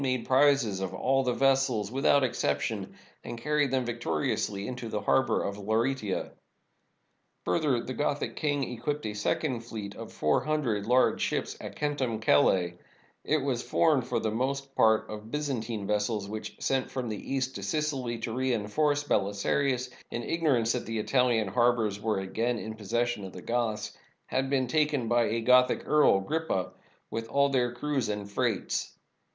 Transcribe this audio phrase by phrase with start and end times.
[0.03, 2.91] ade prizes of all the vessels without exception,
[3.23, 6.31] and carried them victoriously into the harbor of Laureata.
[7.45, 11.77] Further, the Gothic king equipped a second fleet of four hundred large 552 PEACE WITH
[11.77, 12.17] THE GOTHS OR WAR?
[12.17, 12.77] ships at Centumcellae,
[13.23, 17.53] It was formed for the most part of Byzantine vessels, which, sent from the East
[17.53, 22.73] to Sicily to reinforce Belisarius, in ignorance that the Italian har bors were again in
[22.73, 23.95] possession of the Goths,
[24.25, 26.71] had been taken by a Gothic earl, Grippa,
[27.11, 28.97] with all their crews and freights.